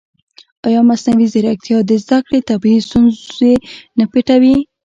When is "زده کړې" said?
2.03-2.39